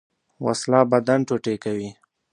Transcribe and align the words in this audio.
وسله 0.45 0.79
بدن 0.91 1.19
ټوټې 1.27 1.55
کوي 1.63 1.89